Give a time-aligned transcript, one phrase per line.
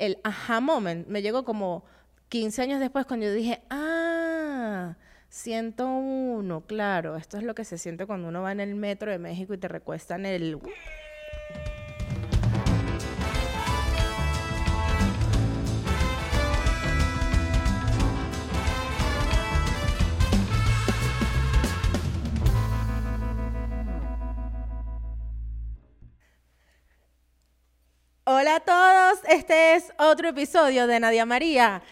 [0.00, 1.06] el aha moment.
[1.06, 1.84] Me llegó como
[2.30, 4.96] 15 años después cuando yo dije, ah,
[5.28, 9.18] 101, claro, esto es lo que se siente cuando uno va en el metro de
[9.18, 10.58] México y te recuestan el...
[28.24, 28.89] Hola a todos,
[29.28, 31.82] este es otro episodio de Nadia María.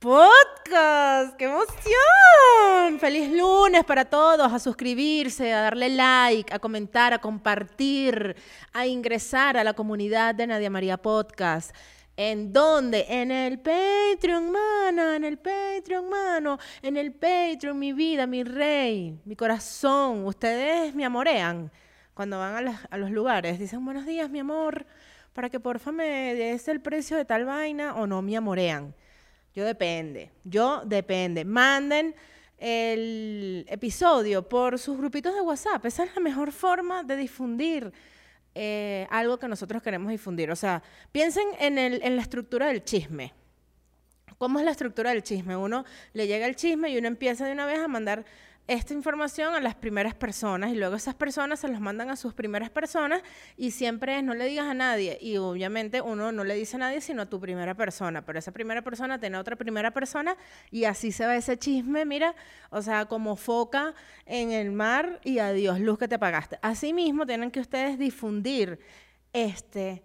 [0.00, 2.98] Podcast, qué emoción.
[2.98, 8.34] Feliz lunes para todos, a suscribirse, a darle like, a comentar, a compartir,
[8.72, 11.74] a ingresar a la comunidad de Nadia María Podcast.
[12.16, 13.06] ¿En dónde?
[13.08, 19.20] En el Patreon, mana, en el Patreon, mano, en el Patreon, mi vida, mi rey,
[19.24, 20.24] mi corazón.
[20.24, 21.70] Ustedes me amorean
[22.14, 23.60] cuando van a, a los lugares.
[23.60, 24.84] Dicen, buenos días, mi amor,
[25.38, 28.92] para que porfa me des el precio de tal vaina o no me amorean.
[29.54, 31.44] Yo depende, yo depende.
[31.44, 32.12] Manden
[32.58, 35.86] el episodio por sus grupitos de WhatsApp.
[35.86, 37.92] Esa es la mejor forma de difundir
[38.52, 40.50] eh, algo que nosotros queremos difundir.
[40.50, 40.82] O sea,
[41.12, 43.32] piensen en, el- en la estructura del chisme.
[44.38, 45.56] ¿Cómo es la estructura del chisme?
[45.56, 48.24] Uno le llega el chisme y uno empieza de una vez a mandar
[48.68, 52.34] esta información a las primeras personas y luego esas personas se los mandan a sus
[52.34, 53.22] primeras personas
[53.56, 56.80] y siempre es no le digas a nadie y obviamente uno no le dice a
[56.80, 60.36] nadie sino a tu primera persona, pero esa primera persona tiene otra primera persona
[60.70, 62.34] y así se va ese chisme, mira,
[62.68, 63.94] o sea, como foca
[64.26, 66.58] en el mar y adiós, luz que te pagaste.
[66.60, 68.78] Asimismo tienen que ustedes difundir
[69.32, 70.02] este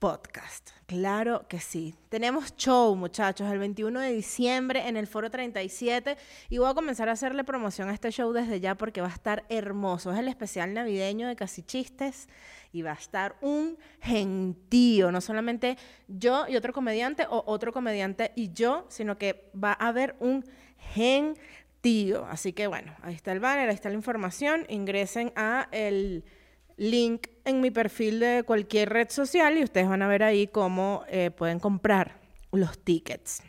[0.00, 0.70] podcast.
[0.86, 1.94] Claro que sí.
[2.08, 6.16] Tenemos show, muchachos, el 21 de diciembre en el Foro 37
[6.48, 9.12] y voy a comenzar a hacerle promoción a este show desde ya porque va a
[9.12, 10.10] estar hermoso.
[10.10, 12.28] Es el especial navideño de Casi Chistes
[12.72, 15.76] y va a estar un gentío, no solamente
[16.08, 20.44] yo y otro comediante o otro comediante y yo, sino que va a haber un
[20.78, 22.24] gentío.
[22.26, 24.64] Así que bueno, ahí está el banner, ahí está la información.
[24.70, 26.24] Ingresen a el
[26.80, 31.04] link en mi perfil de cualquier red social y ustedes van a ver ahí cómo
[31.08, 32.16] eh, pueden comprar
[32.52, 33.42] los tickets.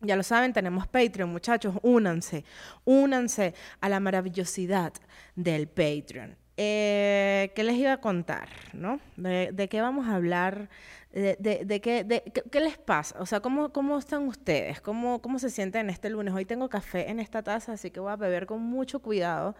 [0.00, 2.44] Ya lo saben, tenemos Patreon, muchachos, únanse,
[2.84, 4.92] únanse a la maravillosidad
[5.36, 6.36] del Patreon.
[6.56, 8.48] Eh, ¿Qué les iba a contar?
[8.72, 8.98] ¿no?
[9.16, 10.68] ¿De, qué vamos a hablar?
[11.12, 13.16] ¿De, de- de qué, de- qué- qué les pasa?
[13.20, 14.80] O sea, ¿cómo, cómo están ustedes?
[14.80, 16.34] ¿Cómo, ¿Cómo se sienten este lunes?
[16.34, 19.54] Hoy tengo café en esta taza, así que voy a beber con mucho cuidado.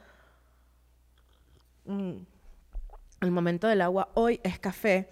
[1.84, 2.35] Mm
[3.20, 5.08] el momento del agua hoy es café,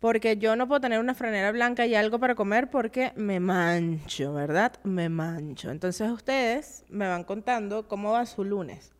[0.00, 4.34] porque yo no puedo tener una franera blanca y algo para comer porque me mancho,
[4.34, 4.72] ¿verdad?
[4.82, 5.70] Me mancho.
[5.70, 8.92] Entonces ustedes me van contando cómo va su lunes.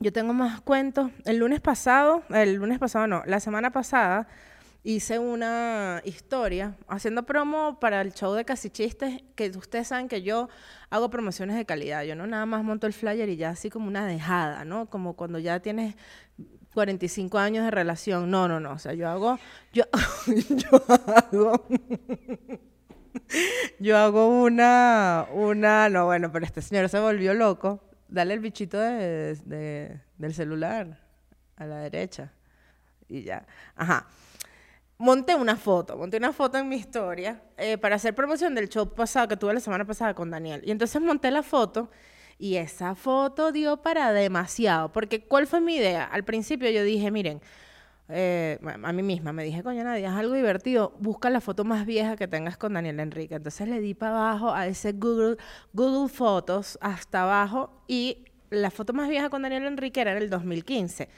[0.00, 1.12] Yo tengo más cuentos.
[1.24, 4.26] El lunes pasado, el lunes pasado no, la semana pasada
[4.84, 10.22] hice una historia haciendo promo para el show de Casi Chistes, que ustedes saben que
[10.22, 10.48] yo
[10.90, 12.02] hago promociones de calidad.
[12.04, 14.86] Yo no nada más monto el flyer y ya así como una dejada, ¿no?
[14.90, 15.94] Como cuando ya tienes
[16.74, 18.30] 45 años de relación.
[18.30, 18.72] No, no, no.
[18.72, 19.38] O sea, yo hago,
[19.72, 19.84] yo,
[20.62, 21.64] yo hago,
[23.78, 27.80] yo hago una, una, no, bueno, pero este señor se volvió loco.
[28.08, 30.98] Dale el bichito de- de- del celular
[31.56, 32.32] a la derecha
[33.08, 33.46] y ya.
[33.74, 34.06] Ajá.
[35.02, 38.88] Monté una foto, monté una foto en mi historia eh, para hacer promoción del show
[38.94, 40.62] pasado que tuve la semana pasada con Daniel.
[40.64, 41.90] Y entonces monté la foto
[42.38, 44.92] y esa foto dio para demasiado.
[44.92, 46.04] Porque ¿cuál fue mi idea?
[46.04, 47.40] Al principio yo dije, miren,
[48.10, 51.84] eh, a mí misma me dije, coño, Nadia, es algo divertido, busca la foto más
[51.84, 53.34] vieja que tengas con Daniel Enrique.
[53.34, 55.36] Entonces le di para abajo a ese Google,
[55.72, 60.30] Google Fotos, hasta abajo, y la foto más vieja con Daniel Enrique era en el
[60.30, 61.08] 2015.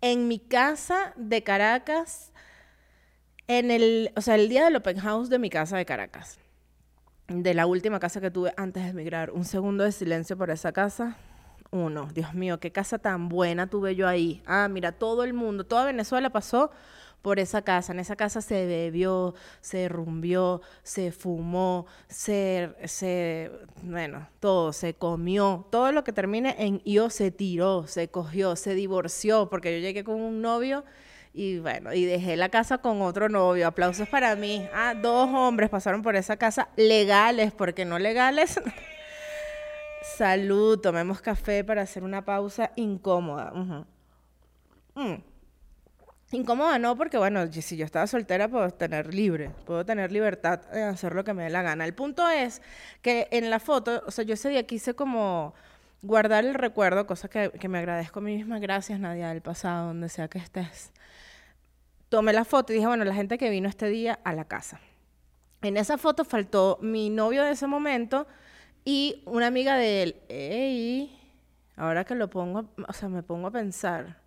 [0.00, 2.32] En mi casa de Caracas,
[3.58, 6.38] en el, o sea, el día del open house de mi casa de Caracas,
[7.26, 10.70] de la última casa que tuve antes de emigrar, un segundo de silencio por esa
[10.70, 11.16] casa.
[11.72, 14.40] Uno, Dios mío, qué casa tan buena tuve yo ahí.
[14.46, 16.70] Ah, mira, todo el mundo, toda Venezuela pasó
[17.22, 17.92] por esa casa.
[17.92, 23.50] En esa casa se bebió, se rumbió, se fumó, se, se,
[23.82, 25.66] bueno, todo, se comió.
[25.70, 30.04] Todo lo que termine en yo se tiró, se cogió, se divorció, porque yo llegué
[30.04, 30.84] con un novio
[31.32, 33.66] y bueno, y dejé la casa con otro novio.
[33.66, 34.68] Aplausos para mí.
[34.74, 38.60] Ah, dos hombres pasaron por esa casa legales, porque no legales.
[40.16, 43.52] Salud, tomemos café para hacer una pausa incómoda.
[44.94, 45.14] Mm.
[46.32, 50.84] Incómoda no, porque bueno, si yo estaba soltera puedo tener libre, puedo tener libertad de
[50.84, 51.84] hacer lo que me dé la gana.
[51.84, 52.62] El punto es
[53.02, 55.54] que en la foto, o sea, yo ese día quise como
[56.02, 58.58] guardar el recuerdo, cosa que, que me agradezco a mí misma.
[58.58, 60.92] Gracias, Nadia, del pasado, donde sea que estés.
[62.08, 64.80] tomé la foto y dije, bueno, la gente que vino este día a la casa.
[65.62, 68.26] En esa foto faltó mi novio de ese momento
[68.84, 70.16] y una amiga de él.
[70.28, 71.18] Ey,
[71.76, 74.19] ahora que lo pongo, o sea, me pongo a pensar,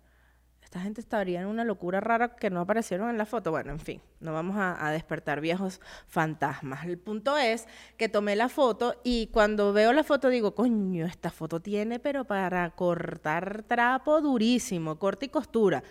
[0.74, 3.52] esta gente estaría en una locura rara que no aparecieron en la foto.
[3.52, 6.84] Bueno, en fin, no vamos a, a, despertar viejos fantasmas.
[6.84, 11.30] El punto es que tomé la foto y cuando veo la foto digo, coño, esta
[11.30, 15.84] foto tiene, pero para cortar trapo durísimo, corte y costura.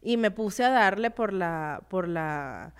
[0.00, 2.72] Y me puse a darle por la, por la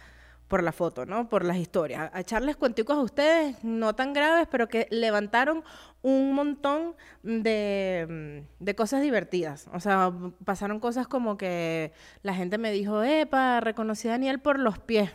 [0.50, 1.28] por la foto, ¿no?
[1.28, 2.10] Por las historias.
[2.12, 5.62] A echarles a ustedes, no tan graves, pero que levantaron
[6.02, 9.68] un montón de, de, cosas divertidas.
[9.72, 10.12] O sea,
[10.44, 11.92] pasaron cosas como que
[12.22, 15.10] la gente me dijo, epa, reconocí a Daniel por los pies.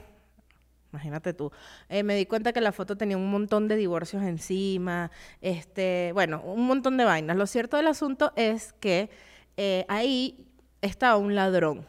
[0.94, 1.52] Imagínate tú.
[1.90, 5.12] Eh, me di cuenta que la foto tenía un montón de divorcios encima,
[5.42, 7.36] este, bueno, un montón de vainas.
[7.36, 9.10] Lo cierto del asunto es que
[9.58, 10.48] eh, ahí
[10.82, 11.80] estaba un ladrón,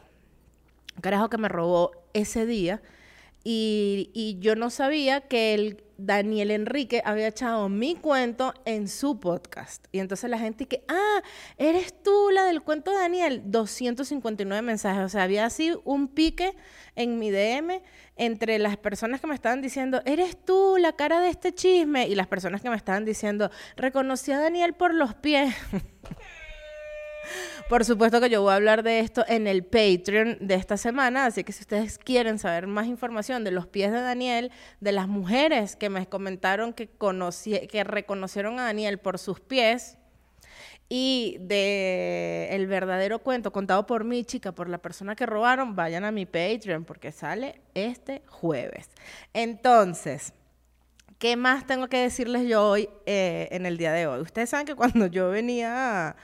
[0.96, 2.82] un carajo que me robó ese día
[3.48, 9.86] y, yo no sabía que el Daniel Enrique había echado mi cuento en su podcast.
[9.92, 11.22] Y entonces la gente que, ah,
[11.56, 13.42] eres tú la del cuento de Daniel.
[13.44, 15.04] 259 mensajes.
[15.04, 16.56] O sea, había así un pique
[16.96, 17.82] en mi DM
[18.16, 22.08] entre las personas que me estaban diciendo, eres tú la cara de este chisme.
[22.08, 25.54] Y las personas que me estaban diciendo, reconocí a Daniel por los pies.
[27.68, 31.26] Por supuesto que yo voy a hablar de esto en el Patreon de esta semana,
[31.26, 35.08] así que si ustedes quieren saber más información de los pies de Daniel, de las
[35.08, 39.98] mujeres que me comentaron que, que reconocieron a Daniel por sus pies,
[40.88, 46.04] y de el verdadero cuento contado por mi chica, por la persona que robaron, vayan
[46.04, 48.88] a mi Patreon porque sale este jueves.
[49.34, 50.32] Entonces,
[51.18, 54.20] ¿qué más tengo que decirles yo hoy eh, en el día de hoy?
[54.20, 56.14] Ustedes saben que cuando yo venía...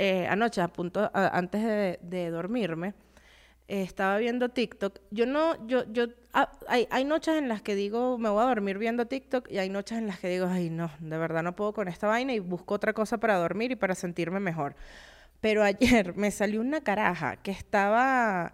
[0.00, 2.94] Eh, anoche, a punto, antes de, dormirme,
[3.66, 5.00] estaba viendo TikTok.
[5.10, 8.78] Yo no, yo, yo, ah, hay, noches en las que digo, me voy a dormir
[8.78, 11.72] viendo TikTok y hay noches en las que digo, ay, no, de verdad no puedo
[11.72, 14.76] con esta vaina y busco otra cosa para dormir y para sentirme mejor.
[15.40, 18.52] Pero ayer me salió una caraja que estaba,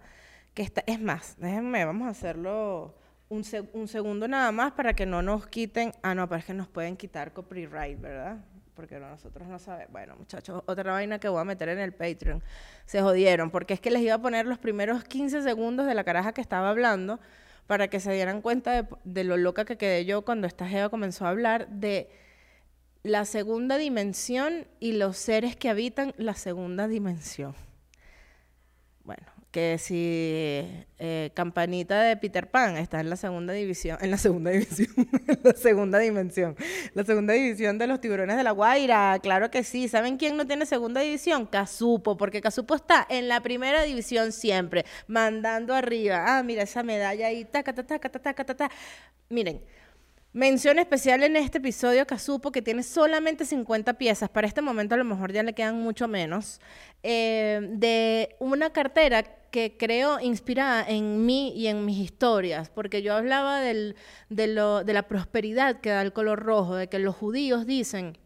[0.55, 2.95] que está, es más, déjenme, vamos a hacerlo
[3.29, 3.43] un,
[3.73, 6.97] un segundo nada más para que no nos quiten, ah, no, es que nos pueden
[6.97, 8.39] quitar copyright, ¿verdad?
[8.75, 9.91] Porque nosotros no sabemos.
[9.91, 12.43] Bueno, muchachos, otra vaina que voy a meter en el Patreon.
[12.85, 16.03] Se jodieron, porque es que les iba a poner los primeros 15 segundos de la
[16.03, 17.19] caraja que estaba hablando
[17.67, 21.25] para que se dieran cuenta de, lo loca que quedé yo cuando esta Jeva comenzó
[21.25, 22.09] a hablar de
[23.01, 27.55] la segunda dimensión y los seres que habitan la segunda dimensión.
[29.03, 29.25] Bueno,
[29.55, 30.67] que si
[30.99, 35.39] eh, Campanita de Peter Pan está en la segunda división, en la segunda división, en
[35.41, 36.57] la segunda dimensión,
[36.93, 39.87] la segunda división de los tiburones de la Guaira, claro que sí.
[39.87, 41.45] ¿Saben quién no tiene segunda división?
[41.45, 46.25] Casupo, porque Casupo está en la primera división siempre, mandando arriba.
[46.27, 48.71] Ah, mira esa medalla ahí, taca, taca, taca, taca, taca.
[49.29, 49.61] Miren,
[50.35, 54.97] Mención especial en este episodio Casupo, que tiene solamente 50 piezas, para este momento a
[54.97, 56.59] lo mejor ya le quedan mucho menos,
[57.03, 59.23] eh, de una cartera
[59.55, 63.95] que creo inspirada en mí y en mis historias, porque yo hablaba del,
[64.29, 68.17] de, lo, de la prosperidad que da el color rojo, de que los judíos dicen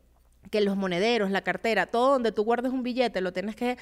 [0.49, 3.77] que los monederos, la cartera, todo donde tú guardes un billete, lo tienes que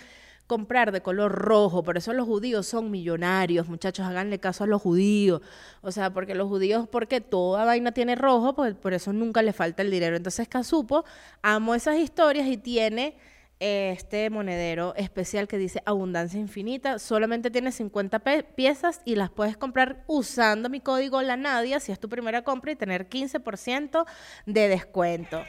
[0.46, 4.82] comprar de color rojo, por eso los judíos son millonarios, muchachos, háganle caso a los
[4.82, 5.42] judíos,
[5.80, 9.54] o sea, porque los judíos, porque toda vaina tiene rojo, pues por eso nunca le
[9.54, 10.18] falta el dinero.
[10.18, 11.06] Entonces Casupo
[11.42, 13.16] amo esas historias y tiene
[13.60, 18.20] este monedero especial que dice abundancia infinita, solamente tiene 50
[18.56, 22.72] piezas y las puedes comprar usando mi código La Nadia si es tu primera compra
[22.72, 24.06] y tener 15%
[24.46, 25.44] de descuento.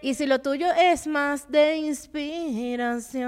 [0.00, 3.22] Y si lo tuyo es más de inspiración,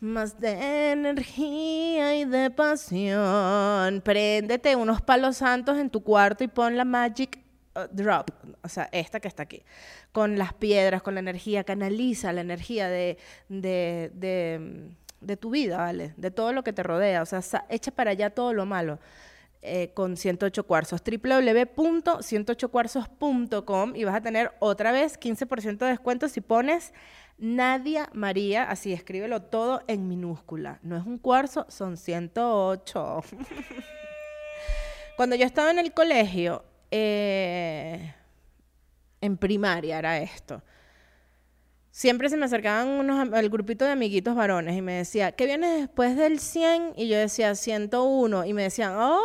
[0.00, 6.76] más de energía y de pasión, préndete unos palos santos en tu cuarto y pon
[6.76, 7.45] la Magic
[7.90, 8.30] Drop,
[8.62, 9.62] o sea, esta que está aquí,
[10.12, 13.18] con las piedras, con la energía, canaliza la energía de,
[13.48, 14.90] de, de,
[15.20, 16.14] de tu vida, ¿vale?
[16.16, 18.98] De todo lo que te rodea, o sea, echa para allá todo lo malo.
[19.68, 21.02] Eh, con 108 cuarzos.
[21.02, 26.92] www.108cuarzos.com y vas a tener otra vez 15% de descuento si pones
[27.38, 30.78] Nadia María, así escríbelo todo en minúscula.
[30.82, 33.24] No es un cuarzo, son 108.
[35.16, 38.14] Cuando yo estaba en el colegio, eh,
[39.20, 40.62] en primaria era esto
[41.96, 45.80] siempre se me acercaban unos, el grupito de amiguitos varones y me decía, ¿qué viene
[45.80, 46.92] después del 100?
[46.94, 48.44] Y yo decía, 101.
[48.44, 49.16] Y me decían, ¡ay!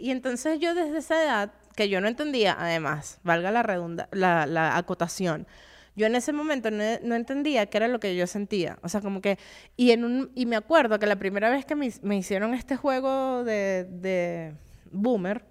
[0.00, 4.46] Y entonces yo desde esa edad, que yo no entendía, además, valga la, redunda, la,
[4.46, 5.46] la acotación,
[5.94, 8.78] Yo en ese momento no, entendía qué era lo que yo sentía.
[8.82, 9.38] O sea, como que...
[9.76, 12.76] Y, en un, y me acuerdo que la primera vez que me, me hicieron este
[12.76, 14.54] juego de, de
[14.90, 15.44] Boomer,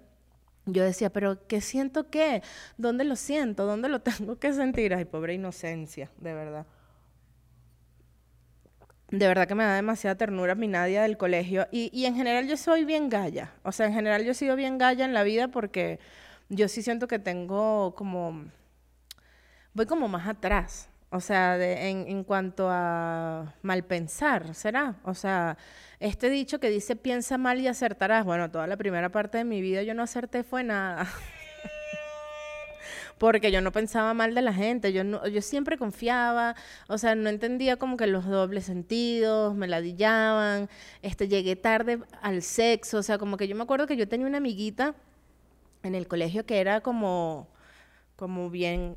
[0.66, 2.42] yo decía, pero ¿qué siento qué?
[2.76, 3.66] ¿Dónde lo siento?
[3.66, 4.94] ¿Dónde lo tengo que sentir?
[4.94, 6.66] Ay, pobre inocencia, de verdad.
[9.10, 11.66] De verdad que me da demasiada ternura mi Nadia del colegio.
[11.72, 13.52] Y, y en general yo soy bien galla.
[13.64, 15.98] O sea, en general yo he sido bien galla en la vida porque
[16.48, 18.44] yo sí siento que tengo como...
[19.72, 20.89] Voy como más atrás.
[21.12, 21.56] O sea,
[21.88, 24.94] en, en cuanto a mal pensar, ¿será?
[25.04, 25.58] O sea,
[25.98, 28.24] este dicho que dice piensa mal y acertarás.
[28.24, 31.06] Bueno, toda la primera parte de mi vida yo no acerté fue nada.
[33.18, 36.54] Porque yo no pensaba mal de la gente, yo, no, yo siempre confiaba,
[36.88, 40.70] o sea, no entendía como que los dobles sentidos, me ladillaban,
[41.02, 44.26] este, llegué tarde al sexo, o sea, como que yo me acuerdo que yo tenía
[44.26, 44.94] una amiguita
[45.82, 47.46] en el colegio que era como,
[48.16, 48.96] como bien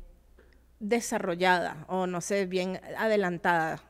[0.88, 3.80] desarrollada o no sé, bien adelantada.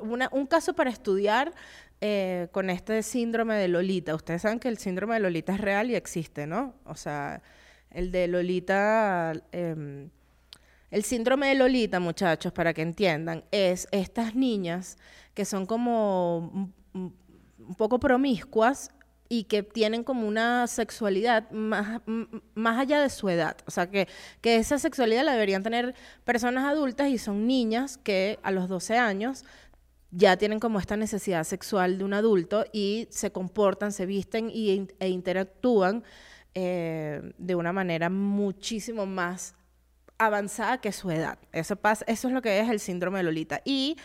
[0.00, 1.52] un caso para estudiar
[2.04, 4.14] eh, con este síndrome de Lolita.
[4.16, 6.74] Ustedes saben que el síndrome de Lolita es real y existe, ¿no?
[6.84, 7.40] O sea,
[7.90, 10.10] el de Lolita, em,
[10.90, 14.98] el síndrome de Lolita, muchachos, para que entiendan, es estas niñas
[15.32, 17.14] que son como un,
[17.76, 18.90] poco promiscuas
[19.32, 22.02] y que tienen como una sexualidad más,
[22.54, 23.56] más allá de su edad.
[23.64, 24.06] O sea, que,
[24.42, 28.98] que esa sexualidad la deberían tener personas adultas y son niñas que a los 12
[28.98, 29.46] años
[30.10, 34.86] ya tienen como esta necesidad sexual de un adulto y se comportan, se visten y,
[35.00, 36.04] e interactúan
[36.54, 39.54] eh, de una manera muchísimo más
[40.18, 41.38] avanzada que su edad.
[41.52, 43.62] Eso, pasa, eso es lo que es el síndrome de Lolita.
[43.64, 43.96] Y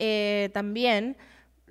[0.00, 1.16] eh, también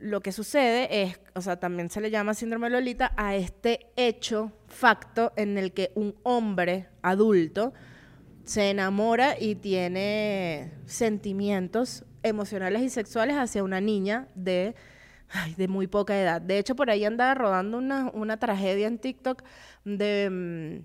[0.01, 3.91] lo que sucede es, o sea, también se le llama síndrome de Lolita a este
[3.95, 7.73] hecho, facto, en el que un hombre adulto
[8.43, 14.75] se enamora y tiene sentimientos emocionales y sexuales hacia una niña de,
[15.57, 16.41] de muy poca edad.
[16.41, 19.43] De hecho, por ahí andaba rodando una, una tragedia en TikTok
[19.85, 20.83] de...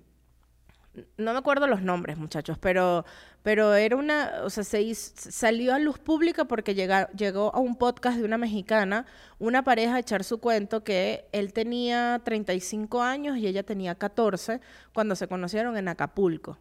[1.17, 3.05] No me acuerdo los nombres, muchachos, pero,
[3.43, 8.19] pero era una, o sea, se salió a luz pública porque llegó a un podcast
[8.19, 9.07] de una mexicana,
[9.39, 14.61] una pareja a echar su cuento que él tenía 35 años y ella tenía 14
[14.93, 16.59] cuando se conocieron en Acapulco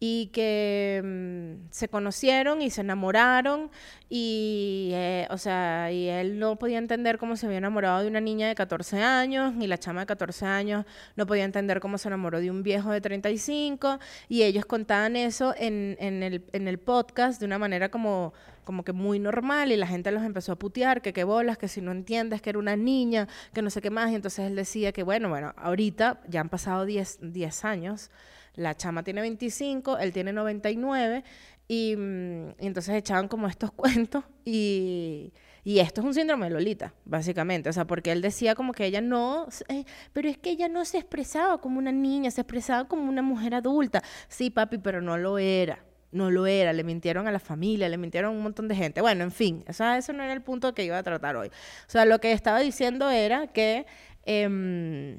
[0.00, 3.70] y que mm, se conocieron y se enamoraron
[4.08, 8.20] y, eh, o sea, y él no podía entender cómo se había enamorado de una
[8.20, 10.86] niña de 14 años, ni la chama de 14 años
[11.16, 15.54] no podía entender cómo se enamoró de un viejo de 35 y ellos contaban eso
[15.58, 18.32] en, en, el, en el podcast de una manera como
[18.68, 21.68] como que muy normal y la gente los empezó a putear, que qué bolas, que
[21.68, 24.56] si no entiendes que era una niña, que no sé qué más, y entonces él
[24.56, 28.10] decía que bueno, bueno, ahorita ya han pasado 10 años,
[28.54, 31.24] la chama tiene 25, él tiene 99,
[31.68, 35.32] y, mm, y entonces echaban como estos cuentos y...
[35.64, 37.68] Esto es un síndrome de Lolita, básicamente.
[37.68, 40.86] O sea, porque él decía como que ella no, eh, pero es que ella no
[40.86, 44.02] se expresaba como una niña, se expresaba como una mujer adulta.
[44.28, 45.84] Sí, papi, pero no lo era.
[46.10, 49.02] No lo era, le mintieron a la familia, le mintieron a un montón de gente.
[49.02, 51.48] Bueno, en fin, o sea, eso no era el punto que iba a tratar hoy.
[51.48, 53.84] O sea, lo que estaba diciendo era que...
[54.24, 55.18] Eh,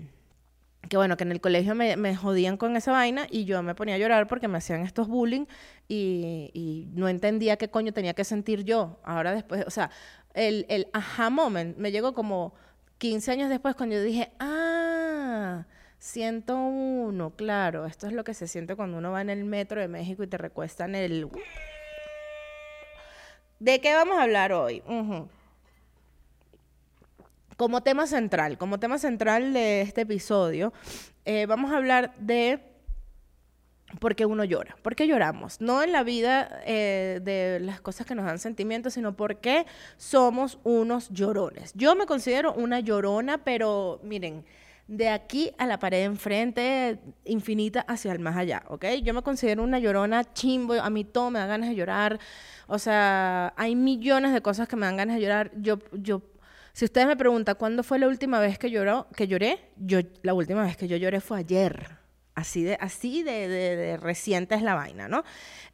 [0.88, 3.76] que bueno, que en el colegio me, me, jodían con esa vaina y yo me
[3.76, 5.46] ponía a llorar porque me hacían estos bullying
[5.88, 9.00] y, y, no entendía qué coño tenía que sentir yo.
[9.04, 9.92] Ahora después, o sea,
[10.34, 12.54] el, el aha moment me llegó como
[13.00, 15.66] 15 años después cuando yo dije, ah,
[16.00, 19.82] siento uno, claro, esto es lo que se siente cuando uno va en el metro
[19.82, 21.30] de México y te recuestan el...
[23.60, 24.82] ¿De qué vamos a hablar hoy?
[27.60, 30.72] Como tema central, como tema central de este episodio,
[31.26, 32.62] eh, vamos a hablar de
[34.00, 38.08] por qué uno llora, por qué lloramos, no en la vida eh, de las cosas
[38.08, 39.66] que nos dan sentimientos, sino por qué
[39.98, 41.74] somos unos llorones.
[41.76, 44.46] Yo me considero una llorona, pero miren,
[44.88, 48.86] de aquí a la pared enfrente, infinita hacia el más allá, ¿ok?
[49.04, 52.20] Yo me considero una llorona chimbo, a mí todo me da ganas de llorar,
[52.68, 56.22] o sea, hay millones de cosas que me dan ganas de llorar, yo, yo
[56.74, 60.34] si ustedes me preguntan cuándo fue la última vez que lloró, que lloré, yo la
[60.34, 62.00] última vez que yo lloré fue ayer.
[62.36, 65.24] Así de, así de, reciente es la vaina, ¿no?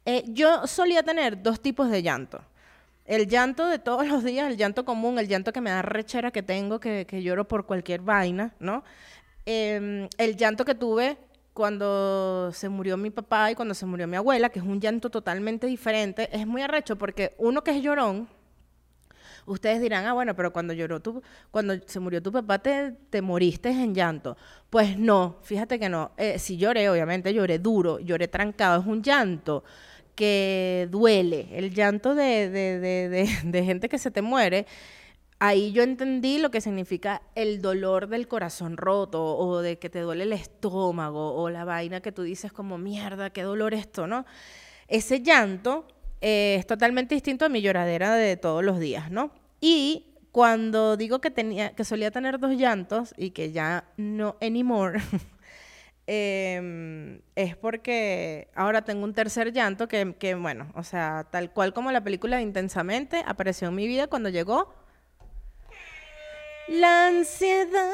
[0.04, 2.42] Eh, yo solía tener dos tipos de llanto.
[3.04, 6.32] El llanto de todos los días, el llanto común, el llanto que me da rechera
[6.32, 8.82] que tengo, que, lloro por cualquier vaina, ¿no?
[9.44, 11.16] Em, el llanto que tuve
[11.52, 15.08] cuando se murió mi papá y cuando se murió mi abuela, que es un llanto
[15.08, 18.28] totalmente diferente, es muy arrecho porque uno que es llorón,
[19.46, 23.22] Ustedes dirán, ah, bueno, pero cuando lloró tu, cuando se murió tu papá, te, te
[23.22, 24.36] moriste en llanto.
[24.68, 26.10] Pues no, fíjate que no.
[26.16, 29.62] Eh, si lloré, obviamente lloré duro, lloré trancado, es un llanto
[30.16, 34.66] que duele, el llanto de, de, de, de, gente que se te muere,
[35.38, 40.00] ahí yo entendí lo que significa el dolor del corazón roto o de que te
[40.00, 44.24] duele el estómago o la vaina que tú dices como mierda, qué dolor esto, ¿no?
[44.88, 45.86] Ese llanto
[46.20, 49.30] eh, es totalmente distinto a mi lloradera de todos los días, ¿no?
[49.60, 55.00] Y cuando digo que tenía, que solía tener dos llantos y que ya no anymore,
[56.08, 61.72] Em, es porque ahora tengo un tercer llanto que, que, bueno, o sea, tal cual
[61.72, 64.72] como la película Intensamente, apareció en mi vida cuando llegó
[66.68, 67.90] la ansiedad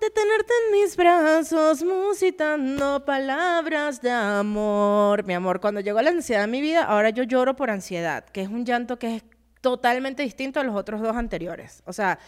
[0.00, 5.24] de tenerte en mis brazos, musitando palabras de amor.
[5.24, 8.42] Mi amor, cuando llegó la ansiedad en mi vida, ahora yo lloro por ansiedad, que
[8.42, 9.22] es un llanto que es
[9.60, 11.82] totalmente distinto a los otros dos anteriores.
[11.84, 12.18] O sea,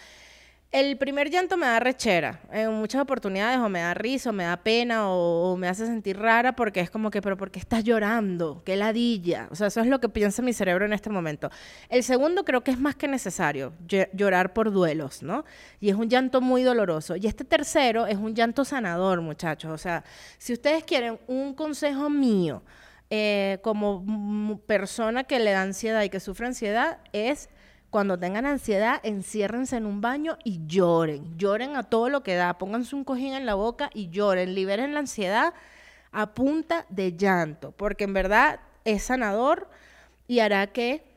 [0.71, 4.45] el primer llanto me da rechera en muchas oportunidades, o me da risa, o me
[4.45, 7.85] da pena, o, me hace sentir rara porque es como que, pero ¿por qué estás
[7.85, 8.63] llorando?
[8.67, 9.49] ¿Qué ladilla?
[9.51, 11.51] O sea, eso es lo que piensa mi cerebro en este momento.
[11.89, 13.73] El segundo creo que es más que necesario,
[14.13, 15.47] llorar por duelos, ¿no?
[15.81, 17.17] Y es un llanto muy doloroso.
[17.17, 19.71] Y este tercero es un llanto sanador, muchachos.
[19.71, 20.05] O sea,
[20.37, 22.63] si ustedes quieren un consejo mío
[23.09, 27.49] eh, como persona que le da ansiedad y que sufre ansiedad, es
[27.91, 31.39] cuando tengan ansiedad, enciérrense en un baño y lloren.
[31.39, 32.59] Lloren a todo lo que da.
[32.59, 34.55] Pónganse un cojín en la boca y lloren.
[34.55, 35.55] Liberen la ansiedad
[36.13, 39.69] a punta de llanto, porque en verdad es sanador
[40.27, 41.08] y hará que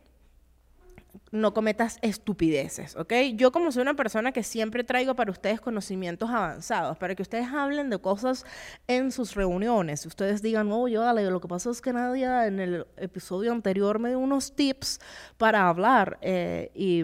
[1.31, 3.13] no cometas estupideces, ¿ok?
[3.35, 7.47] Yo como soy una persona que siempre traigo para ustedes conocimientos avanzados, para que ustedes
[7.47, 8.45] hablen de cosas
[8.87, 12.59] en sus reuniones, ustedes digan, no, yo dale, lo que pasa es que nadie en
[12.59, 14.99] el episodio anterior me dio unos tips
[15.37, 17.03] para hablar eh, y,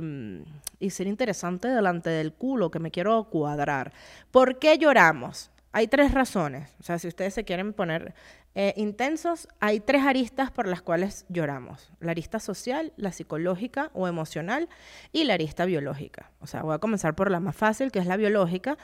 [0.79, 3.93] y ser interesante delante del culo, que me quiero cuadrar.
[4.31, 5.51] ¿Por qué lloramos?
[5.71, 8.13] Hay tres razones, o sea, si ustedes se quieren poner
[8.59, 11.91] eh, intensos, hay tres aristas por las cuales lloramos.
[11.99, 14.67] La arista social, la psicológica o emocional
[15.11, 16.31] y la arista biológica.
[16.39, 18.79] O sea, voy a comenzar por la más fácil, que es la biológica,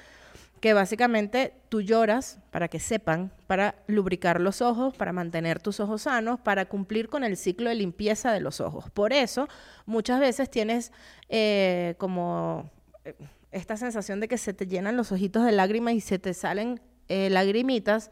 [0.59, 6.03] que básicamente tú lloras, para que sepan, para lubricar los ojos, para mantener tus ojos
[6.03, 8.91] sanos, para cumplir con el ciclo de limpieza de los ojos.
[8.91, 9.47] Por eso,
[9.87, 10.91] muchas veces tienes
[11.29, 12.69] eh, como
[13.05, 13.15] eh,
[13.51, 16.79] esta sensación de que se te llenan los ojitos de lágrimas y se te salen
[17.09, 18.11] lagrimitas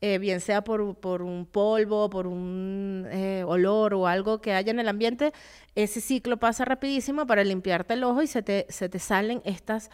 [0.00, 4.78] eh, bien sea por, un polvo, por un eh, olor o algo que haya en
[4.78, 5.32] el ambiente,
[5.74, 9.90] ese ciclo pasa rapidísimo para limpiarte el ojo y se te, se te salen estas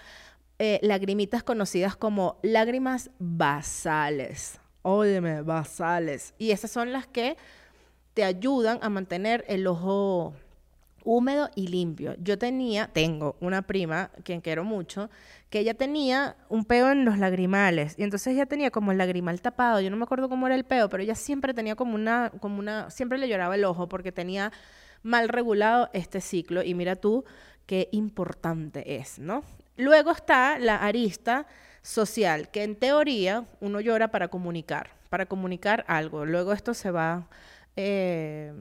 [0.59, 4.61] eh, lagrimitas conocidas como lágrimas basales.
[4.83, 6.35] Óyeme, basales.
[6.38, 7.37] Y esas son las que
[8.15, 10.35] te ayudan a mantener el ojo
[11.05, 12.15] húmedo y limpio.
[12.19, 15.11] Yo tenía, tengo una prima, quien quiero mucho,
[15.51, 19.41] que ella tenía un peo en los lagrimales y entonces ella tenía como el lagrimal
[19.41, 19.81] tapado.
[19.81, 22.59] Yo no me acuerdo cómo era el peo, pero ella siempre tenía como una, como
[22.59, 24.53] una, siempre le lloraba el ojo porque tenía
[25.03, 27.25] mal regulado este ciclo y mira tú
[27.67, 29.43] qué importante es, ¿no?
[29.77, 31.47] Luego está la arista
[31.83, 36.25] social, que en teoría uno llora para comunicar, para comunicar algo.
[36.25, 37.29] Luego esto se va...
[37.77, 38.53] Eh,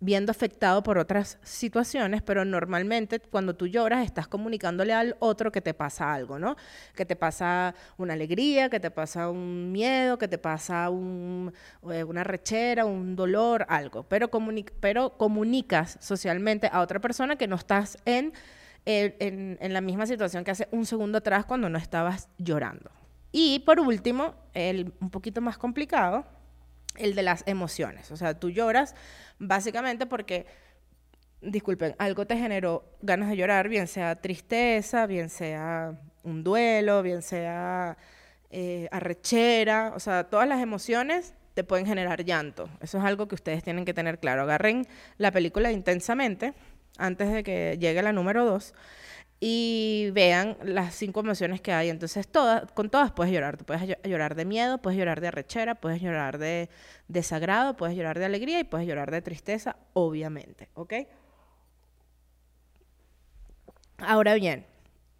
[0.00, 5.60] viendo afectado por otras situaciones, pero normalmente cuando tú lloras estás comunicándole al otro que
[5.60, 6.56] te pasa algo, ¿no?
[6.94, 12.24] Que te pasa una alegría, que te pasa un miedo, que te pasa eh, una
[12.24, 14.02] rechera, un dolor, algo.
[14.04, 14.30] Pero,
[14.80, 18.32] pero comunicas socialmente a otra persona que no estás en,
[18.84, 22.90] en, en la misma situación que hace un segundo atrás cuando no estabas llorando.
[23.32, 26.24] Y por último, el un poquito más complicado,
[26.96, 28.10] el de las emociones.
[28.10, 28.94] O sea, tú lloras
[29.38, 30.46] básicamente porque,
[31.40, 37.22] disculpen, algo te generó ganas de llorar, bien sea tristeza, bien sea un duelo, bien
[37.22, 37.96] sea
[38.50, 42.68] eh, arrechera, o sea, todas las emociones te pueden generar llanto.
[42.80, 44.42] Eso es algo que ustedes tienen que tener claro.
[44.42, 44.86] Agarren
[45.18, 46.52] la película intensamente
[46.98, 48.74] antes de que llegue la número dos
[49.46, 51.90] y vean las cinco emociones que hay.
[51.90, 53.58] Entonces, todas, con todas puedes llorar.
[53.58, 56.70] puedes llorar de miedo, puedes llorar de arrechera, puedes llorar de
[57.08, 60.94] desagrado, puedes llorar de alegría y puedes llorar de tristeza, obviamente, ¿ok?
[63.98, 64.64] Ahora bien,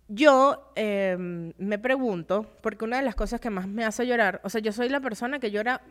[0.09, 4.49] yo em, me pregunto, porque una de las cosas que más me hace llorar, o
[4.49, 5.83] sea, yo soy la persona que llora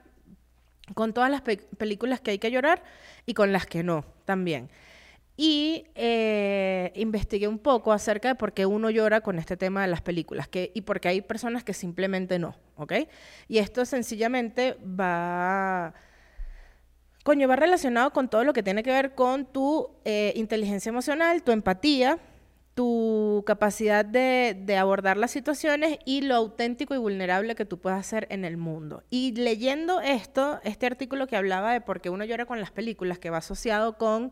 [0.96, 2.82] con todas las películas que hay que llorar
[3.28, 4.72] y con las que no, también.
[5.36, 9.88] Y eh, investigué un poco acerca de por qué uno llora con este tema de
[9.88, 12.94] las películas que, y por qué hay personas que simplemente no, ¿ok?
[13.48, 15.96] Y esto sencillamente va,
[17.24, 21.42] coño, va relacionado con todo lo que tiene que ver con tu eh, inteligencia emocional,
[21.42, 22.20] tu empatía
[22.74, 28.00] tu capacidad de, de, abordar las situaciones y lo auténtico y vulnerable que tú puedes
[28.00, 29.04] hacer en el mundo.
[29.12, 33.20] Y leyendo esto, este artículo que hablaba de por qué uno llora con las películas,
[33.20, 34.32] que va asociado con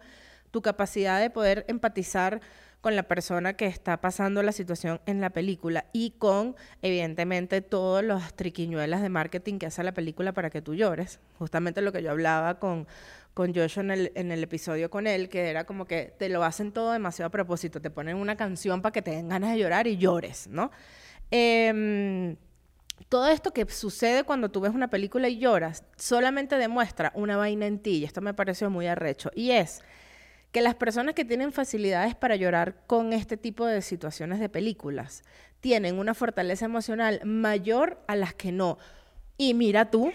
[0.51, 2.41] tu capacidad de poder empatizar
[2.81, 8.03] con la persona que está pasando la situación en la película y con, evidentemente, todos
[8.03, 11.19] los triquiñuelas de marketing que hace la película para que tú llores.
[11.37, 12.87] Justamente lo que yo hablaba con,
[13.35, 16.43] con Joshua en el, en el episodio con él, que era como que te lo
[16.43, 19.59] hacen todo demasiado a propósito, te ponen una canción para que te den ganas de
[19.59, 20.71] llorar y llores, ¿no?
[21.29, 22.35] Em,
[23.09, 27.67] todo esto que sucede cuando tú ves una película y lloras solamente demuestra una vaina
[27.67, 29.81] en ti, y esto me pareció muy arrecho, y es
[30.51, 35.23] que las personas que tienen facilidades para llorar con este tipo de situaciones de películas
[35.61, 38.77] tienen una fortaleza emocional mayor a las que no.
[39.37, 40.11] Y mira tú,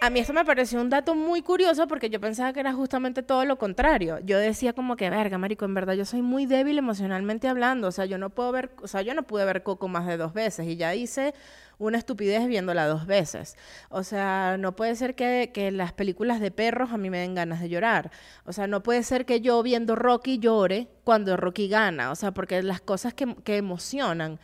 [0.00, 3.22] a mí esto me pareció un dato muy curioso porque yo pensaba que era justamente
[3.22, 4.20] todo lo contrario.
[4.24, 7.88] Yo decía como que, verga, marico, en verdad yo soy muy débil emocionalmente hablando.
[7.88, 10.16] O sea, yo no puedo ver, o sea, yo no pude ver Coco más de
[10.16, 11.34] dos veces y ya hice
[11.78, 13.56] una estupidez viéndola dos veces.
[13.88, 17.34] O sea, no puede ser que, que las películas de perros a mí me den
[17.34, 18.10] ganas de llorar.
[18.44, 22.12] O sea, no puede ser que yo viendo Rocky llore cuando Rocky gana.
[22.12, 24.38] O sea, porque las cosas que, que emocionan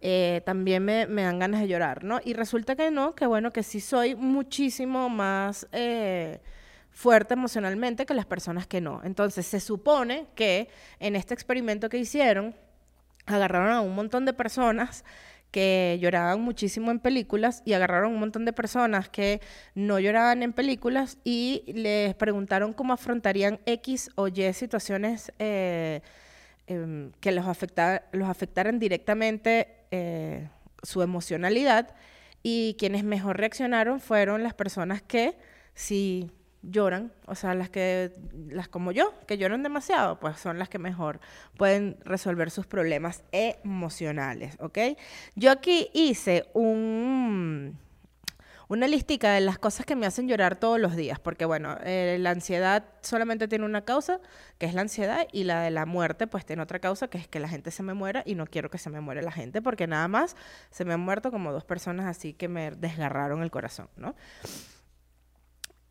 [0.00, 2.20] eh, también me, dan ganas de llorar, ¿no?
[2.24, 6.40] Y resulta que no, que bueno, que sí soy muchísimo más eh,
[6.90, 9.00] fuerte emocionalmente que las personas que no.
[9.04, 10.68] Entonces, se supone que
[11.00, 12.54] en este experimento que hicieron,
[13.26, 15.04] agarraron a un montón de personas
[15.50, 19.40] que lloraban muchísimo en películas y agarraron un montón de personas que
[19.74, 26.02] no lloraban en películas y les preguntaron cómo afrontarían X o Y situaciones eh,
[26.66, 27.46] em, que los,
[28.12, 30.48] los afectaran directamente eh,
[30.82, 31.94] su emocionalidad
[32.42, 35.36] y quienes mejor reaccionaron fueron las personas que
[35.74, 36.30] si
[36.62, 38.12] lloran, o sea, las que,
[38.48, 41.20] las como yo, que lloran demasiado, pues son las que mejor
[41.56, 44.78] pueden resolver sus problemas emocionales, ¿ok?
[45.34, 47.78] Yo aquí hice un
[48.68, 52.16] una listica de las cosas que me hacen llorar todos los días, porque bueno, eh,
[52.20, 54.20] la ansiedad solamente tiene una causa,
[54.58, 57.28] que es la ansiedad, y la de la muerte, pues tiene otra causa, que es
[57.28, 59.62] que la gente se me muera, y no quiero que se me muera la gente,
[59.62, 60.36] porque nada más
[60.70, 64.14] se me han muerto como dos personas así que me desgarraron el corazón, ¿no?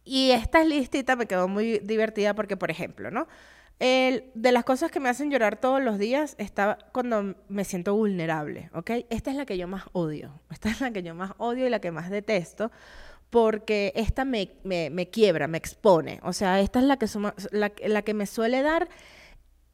[0.03, 3.27] Y esta listita me quedó muy divertida porque, por ejemplo, ¿no?
[3.79, 8.69] De las cosas que me hacen llorar todos los días está cuando me siento vulnerable,
[8.73, 8.91] ¿ok?
[9.09, 10.39] Esta es la que yo más odio.
[10.49, 12.71] Esta es la que yo más odio y la que más detesto
[13.29, 16.21] porque esta me, me, quiebra, me expone.
[16.23, 17.07] O sea, esta es la que,
[17.89, 18.87] la que me suele dar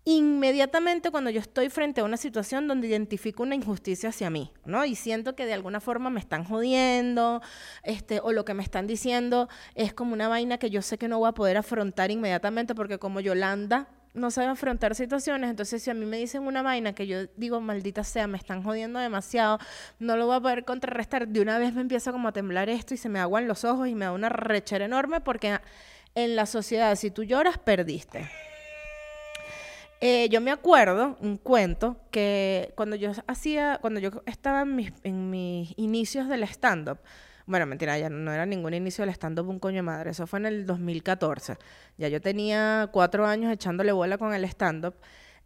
[0.03, 4.83] inmediatamente cuando yo estoy frente a una situación donde identifico una injusticia hacia mí, ¿no?
[4.83, 7.41] Y siento que de alguna forma me están jodiendo,
[7.83, 11.07] este, o lo que me están diciendo es como una vaina que yo sé que
[11.07, 15.89] no voy a poder afrontar inmediatamente porque como Yolanda no sabe afrontar situaciones, entonces si
[15.89, 19.59] a mí me dicen una vaina que yo digo, maldita sea, me están jodiendo demasiado,
[19.99, 22.93] no lo voy a poder contrarrestar, de una vez me empieza como a temblar esto
[22.93, 25.59] y se me aguan los ojos y me da una rechera enorme porque
[26.15, 28.29] en la sociedad si tú lloras, perdiste.
[30.03, 35.73] Eh, yo me acuerdo un cuento que cuando yo hacía, cuando yo estaba en mis,
[35.77, 36.97] inicios del stand-up,
[37.45, 40.47] bueno, mentira, ya no era ningún inicio del stand-up un coño madre, eso fue en
[40.47, 41.57] el 2014.
[41.99, 44.95] Ya yo tenía cuatro años echándole bola con el stand-up.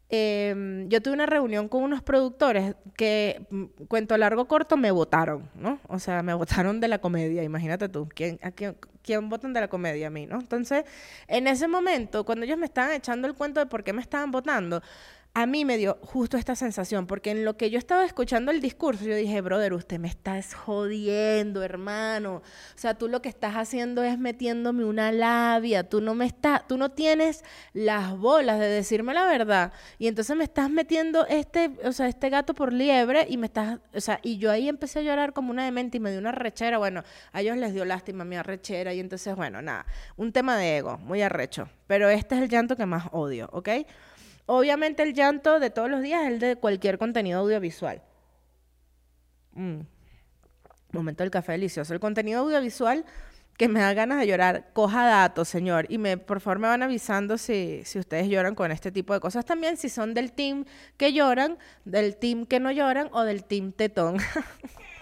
[0.10, 5.50] Em, yo tuve una reunión con unos productores que, mm, cuento largo corto, me votaron,
[5.56, 5.80] ¿no?
[5.88, 6.34] O sea, me
[6.70, 10.10] votaron de la comedia, imagínate tú, ¿quién, a quién, quién votan de la comedia a
[10.12, 10.40] mí, ¿no?
[10.40, 10.86] Entonces,
[11.28, 14.32] en ese momento, cuando ellos me estaban echando el cuento de por qué me estaban
[14.32, 14.82] votando,
[15.38, 18.62] a mí me dio justo esta sensación, porque en lo que yo estaba escuchando el
[18.62, 22.36] discurso, yo dije, brother, usted me está jodiendo, hermano.
[22.36, 26.66] O sea, tú lo que estás haciendo es metiéndome una labia, tú no me estás,
[26.68, 27.44] tú no tienes
[27.74, 29.74] las bolas de decirme la verdad.
[30.00, 33.80] Y entonces me estás metiendo este, o sea, este gato por liebre y me estás,
[33.94, 36.32] o sea, y yo ahí empecé a llorar como una demente y me dio una
[36.32, 36.78] rechera.
[36.78, 40.78] Bueno, a ellos les dio lástima mi arrechera y entonces, bueno, nada, un tema de
[40.78, 41.68] ego, muy arrecho.
[41.88, 43.70] Pero este es el llanto que más odio, ¿ok?
[44.46, 48.02] Obviamente el llanto de todos los días es el de cualquier contenido audiovisual.
[49.54, 49.82] Mm.
[50.92, 51.94] Momento del café delicioso.
[51.94, 53.06] El contenido audiovisual
[53.58, 55.86] que me da ganas de llorar, coja datos, señor.
[55.90, 59.20] Y me, por favor me van avisando si, si ustedes lloran con este tipo de
[59.20, 60.66] cosas también, si son del team
[60.98, 64.18] que lloran, del team que no lloran o del team tetón.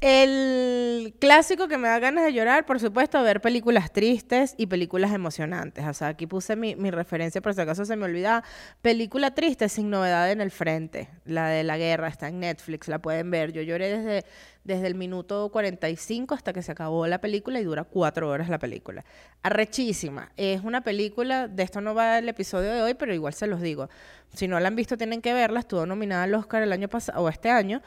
[0.00, 5.12] El clásico que me da ganas de llorar, por supuesto, ver películas tristes y películas
[5.12, 5.86] emocionantes.
[5.86, 8.42] O sea, aquí puse mi, mi referencia, por si acaso se me olvidaba.
[8.80, 11.10] Película triste sin novedad en el frente.
[11.26, 13.52] La de la guerra está en Netflix, la pueden ver.
[13.52, 14.24] Yo lloré desde,
[14.64, 18.58] desde el minuto 45 hasta que se acabó la película y dura cuatro horas la
[18.58, 19.04] película.
[19.42, 20.32] Arrechísima.
[20.38, 23.60] Es una película, de esto no va el episodio de hoy, pero igual se los
[23.60, 23.90] digo.
[24.32, 25.60] Si no la han visto, tienen que verla.
[25.60, 27.82] Estuvo nominada al Oscar el año pasado o este año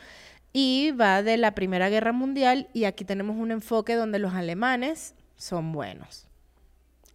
[0.54, 5.16] y va de la Primera Guerra Mundial y aquí tenemos un enfoque donde los alemanes
[5.36, 6.28] son buenos.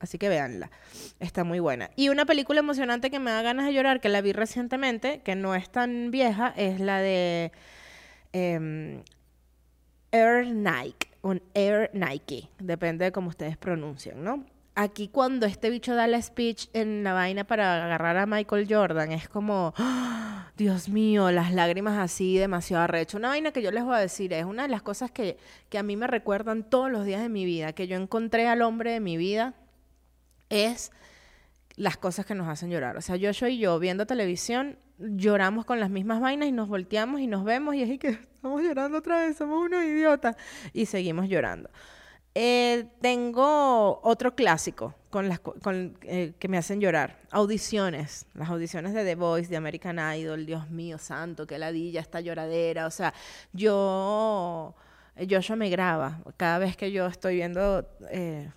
[0.01, 0.71] Así que véanla,
[1.19, 1.91] está muy buena.
[1.97, 5.35] Y una película emocionante que me da ganas de llorar, que la vi recientemente, que
[5.35, 7.53] no es tan vieja, es la de
[8.33, 9.03] em,
[10.13, 14.45] Air Nike, un Air Nike, depende de cómo ustedes pronuncian, ¿no?
[14.79, 19.11] Aquí cuando este bicho da la speech en la vaina para agarrar a Michael Jordan,
[19.11, 20.53] es como, ¡Ah!
[20.57, 23.17] Dios mío, las lágrimas así demasiado arrecho.
[23.17, 25.37] Una vaina que yo les voy a decir, es una de las cosas que,
[25.69, 28.63] que a mí me recuerdan todos los días de mi vida, que yo encontré al
[28.63, 29.55] hombre de mi vida,
[30.49, 30.91] es
[31.77, 32.97] las cosas que nos hacen llorar.
[32.97, 36.69] O sea, yo, yo y yo viendo televisión, lloramos con las mismas vainas y nos
[36.69, 40.37] volteamos y nos vemos y es que estamos llorando otra vez, somos unos idiotas
[40.73, 41.71] y seguimos llorando.
[42.41, 47.19] Eh, tengo otro clásico con las, con, eh, que me hacen llorar.
[47.33, 48.27] Audiciones.
[48.35, 50.47] Las audiciones de The Voice, de American Idol.
[50.47, 52.87] Dios mío, santo, qué ladilla, esta lloradera.
[52.87, 53.13] O sea,
[53.53, 54.73] yo...
[55.29, 58.49] Joshua me graba cada vez que yo estoy viendo eh,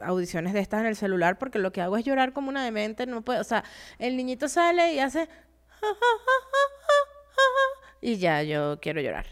[0.00, 3.06] audiciones de estas en el celular porque lo que hago es llorar como una demente.
[3.06, 3.64] No puedo, o sea,
[3.98, 5.30] el niñito sale y hace...
[8.02, 9.24] Y ya, yo quiero llorar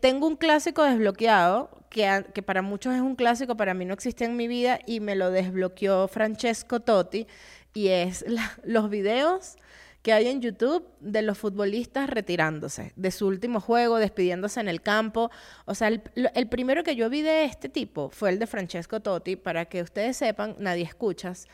[0.00, 4.36] tengo un clásico desbloqueado, que, para muchos es un clásico, para mí no existe en
[4.36, 7.26] mi vida, y me lo desbloqueó Francesco Totti,
[7.74, 8.24] y es
[8.64, 9.56] los videos
[10.02, 14.80] que hay en YouTube de los futbolistas retirándose de su último juego, despidiéndose en el
[14.80, 15.30] campo.
[15.64, 19.36] O sea, el, primero que yo vi de este tipo fue el de Francesco Totti,
[19.36, 21.46] para que ustedes sepan, nadie escuchas.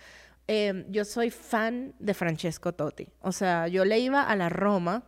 [0.47, 3.09] Eh, yo soy fan de Francesco Totti.
[3.21, 5.05] O sea, yo le iba a la Roma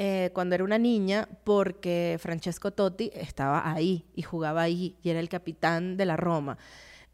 [0.00, 5.18] eh, cuando era una niña porque Francesco Totti estaba ahí y jugaba ahí y era
[5.18, 6.56] el capitán de la Roma.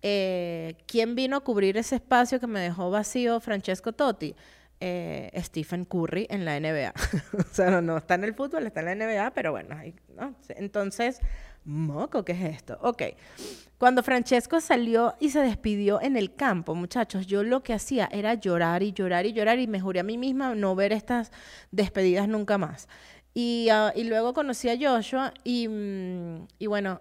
[0.02, 4.36] Eh, ¿Quién vino a cubrir ese espacio que me dejó vacío Francesco Totti?
[4.80, 6.92] Eh, Stephen Curry en la NBA.
[7.38, 9.76] o sea, no, está en el fútbol, está en la NBA, pero bueno,
[10.14, 10.34] ¿no?
[10.50, 11.20] entonces
[11.64, 12.78] Moco, ¿qué es esto?
[12.82, 13.02] Ok.
[13.78, 18.34] Cuando Francesco salió y se despidió en el campo, muchachos, yo lo que hacía era
[18.34, 21.32] llorar y llorar y llorar y me juré a mí misma no ver estas
[21.70, 22.88] despedidas nunca más.
[23.34, 27.00] Y, ah, luego conocí a Joshua y, mm, y, bueno,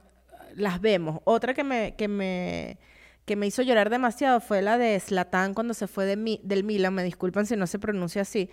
[0.56, 1.20] las vemos.
[1.26, 2.80] Otra que me, que me,
[3.26, 6.94] que me hizo llorar demasiado fue la de Slatan cuando se fue de del Milan,
[6.94, 8.50] me disculpan si no se pronuncia así.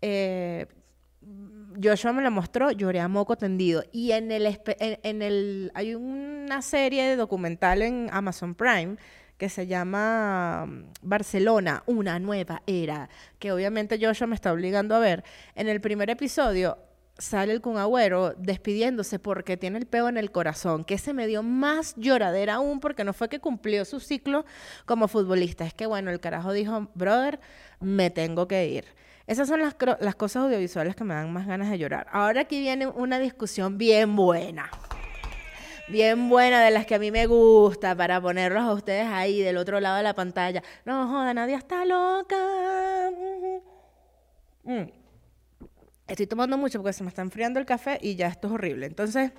[0.00, 0.66] Eh,
[1.82, 3.84] Joshua me lo mostró, lloré a moco tendido.
[3.92, 8.96] Y en el, en, el, hay una serie de documental en Amazon Prime
[9.36, 14.98] que se llama mm, Barcelona, una nueva era, que obviamente Joshua me está obligando a
[14.98, 15.24] ver.
[15.54, 16.78] En el primer episodio
[17.18, 21.26] sale el Kun Agüero despidiéndose porque tiene el peo en el corazón, que se me
[21.26, 24.44] dio más lloradera aún porque no fue que cumplió su ciclo
[24.86, 27.40] como futbolista, es que bueno, el carajo dijo, brother,
[27.80, 28.84] me tengo que ir.
[29.28, 29.74] Esas son las,
[30.14, 32.06] cosas audiovisuales que me dan más ganas de llorar.
[32.12, 34.70] Ahora aquí viene una discusión bien buena
[35.86, 39.56] bien buena de las que a mí me gusta para ponerlos a ustedes ahí del
[39.56, 40.62] otro lado de la pantalla.
[40.84, 42.36] No joda, nadie está loca.
[44.64, 44.90] Mm.
[46.06, 48.84] Estoy tomando mucho porque se me está enfriando el café y ya esto es horrible.
[48.84, 49.32] Entonces,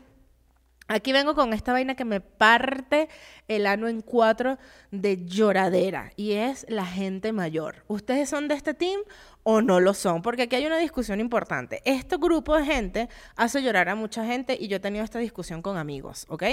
[0.91, 3.10] Aquí vengo con esta vaina que me parte
[3.47, 4.58] el ano en cuatro
[4.89, 7.84] de lloradera y es la gente mayor.
[7.88, 8.99] ¿Ustedes son de este team
[9.43, 10.21] o no lo son?
[10.21, 11.82] Porque aquí hay una discusión importante.
[11.86, 15.62] Este grupo de gente hace llorar a mucha gente y yo he tenido esta discusión
[15.62, 16.43] con amigos, ¿ok?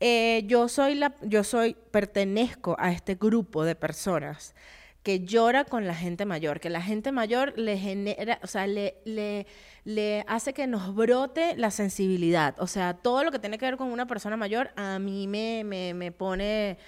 [0.00, 4.54] Eh, yo soy la, yo soy, pertenezco a este grupo de personas
[5.04, 8.96] que llora con la gente mayor, que la gente mayor le genera, o sea, le,
[9.04, 9.46] le,
[9.84, 12.54] le, hace que nos brote la sensibilidad.
[12.58, 15.62] O sea, todo lo que tiene que ver con una persona mayor a mí me,
[15.62, 16.78] me, me pone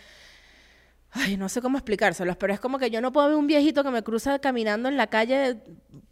[1.16, 3.82] ay, no sé cómo explicárselos, pero es como que yo no puedo ver un viejito
[3.82, 5.58] que me cruza caminando en la calle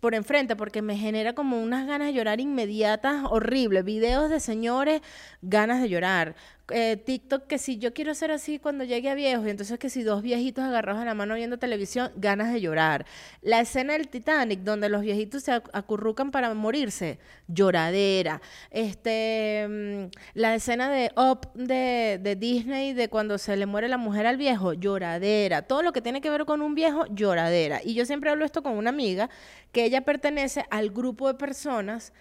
[0.00, 3.84] por enfrente porque me genera como unas ganas de llorar inmediatas horribles.
[3.84, 5.00] Videos de señores,
[5.42, 6.34] ganas de llorar.
[6.70, 9.90] Eh, TikTok que si yo quiero ser así cuando llegue a viejo, y entonces que
[9.90, 13.04] si dos viejitos agarrados a la mano viendo televisión, ganas de llorar.
[13.42, 18.40] La escena del Titanic, donde los viejitos se acurrucan para morirse, lloradera.
[18.70, 23.98] Este, mm, la escena de Up de, de Disney, de cuando se le muere la
[23.98, 25.62] mujer al viejo, lloradera.
[25.62, 27.82] Todo lo que tiene que ver con un viejo, lloradera.
[27.84, 29.28] Y yo siempre hablo esto con una amiga,
[29.70, 32.14] que ella pertenece al grupo de personas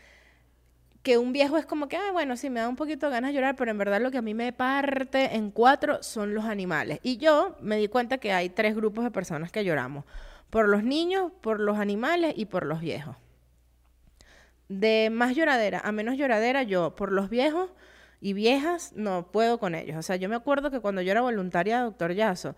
[1.04, 3.30] que un viejo es como que, ah, bueno, sí, me da un poquito de ganas
[3.32, 6.46] de llorar, pero en verdad lo que a mí me parte en cuatro son los
[6.46, 7.00] animales.
[7.04, 10.06] Y yo me di cuenta que hay tres grupos de personas que lloramos.
[10.50, 13.18] Por los niños, por los animales y por los viejos.
[14.70, 17.70] De más lloradera a menos lloradera, yo por los viejos
[18.22, 19.98] y viejas no puedo con ellos.
[19.98, 22.56] O sea, yo me acuerdo que cuando yo era voluntaria Doctor Yaso,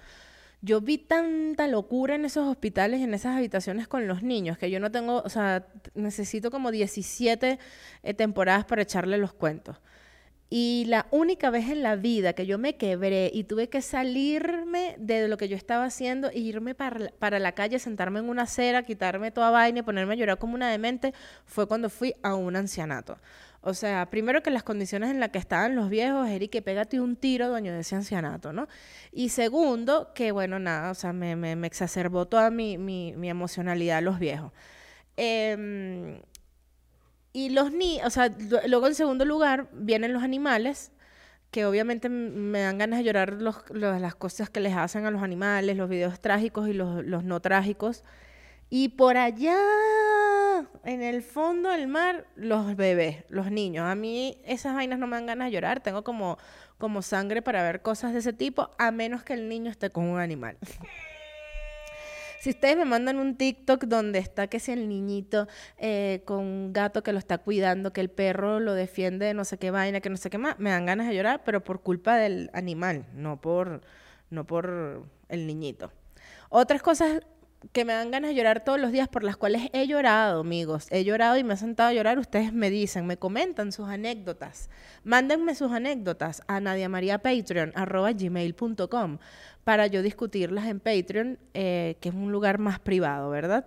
[0.65, 4.79] yo vi tanta locura en esos hospitales, en esas habitaciones con los niños, que yo
[4.79, 7.59] no tengo, o sea, necesito como 17
[8.01, 9.77] eh, temporadas para echarle los cuentos.
[10.49, 14.95] Y la única vez en la vida que yo me quebré y tuve que salirme
[14.97, 18.43] de lo que yo estaba haciendo e irme para, para, la calle, sentarme en una
[18.43, 21.13] acera, quitarme toda vaina y ponerme a llorar como una demente,
[21.45, 23.17] fue cuando fui a un ancianato.
[23.67, 27.15] O sea, primero que las condiciones en las que estaban los viejos, Eric, pégate un
[27.15, 28.67] tiro, dueño de ese ancianato, ¿no?
[29.11, 32.75] Y segundo, que bueno, nada, o sea, me, me, me exacerbó toda mi,
[33.27, 34.51] emocionalidad los viejos.
[35.17, 36.21] Eh,
[37.33, 38.31] y los niños, o sea,
[38.67, 40.91] luego en segundo lugar vienen los animales,
[41.49, 45.75] que obviamente me dan ganas de llorar las cosas que les hacen a los animales,
[45.75, 48.03] los videos trágicos y los no trágicos.
[48.69, 49.57] Y por allá
[50.85, 53.85] en el fondo del mar, los bebés, los niños.
[53.85, 55.81] A mí esas vainas no me dan ganas de llorar.
[55.81, 56.37] Tengo como,
[56.77, 60.05] como sangre para ver cosas de ese tipo, a menos que el niño esté con
[60.05, 60.57] un animal.
[62.45, 65.47] Si ustedes me mandan un TikTok donde está que si el niñito
[65.79, 69.45] eh, con un gato que lo está cuidando, que el perro lo defiende de no
[69.45, 71.81] sé qué vaina, que no sé qué más, me dan ganas de llorar, pero por
[71.81, 73.81] culpa del animal, no por,
[74.29, 75.91] no por el niñito.
[76.49, 77.23] Otras cosas
[77.71, 80.85] que me dan ganas de llorar todos los días, por las cuales he llorado, amigos.
[80.91, 82.19] He llorado y me he sentado a llorar.
[82.19, 84.69] Ustedes me dicen, me comentan sus anécdotas.
[85.03, 89.17] Mándenme sus anécdotas a nadiamariapatreon.com
[89.65, 93.65] para yo discutirlas en Patreon, eh, que es un lugar más privado, ¿verdad?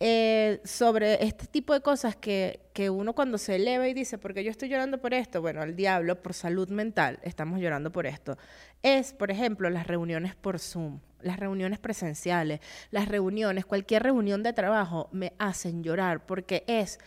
[0.00, 4.42] Eh, sobre este tipo de cosas que, que uno cuando se eleva y dice, porque
[4.42, 8.38] yo estoy llorando por esto, bueno, al diablo, por salud mental, estamos llorando por esto.
[8.84, 14.52] Es, por ejemplo, las reuniones por Zoom las reuniones presenciales, las reuniones, cualquier reunión de
[14.52, 16.98] trabajo me hacen llorar porque es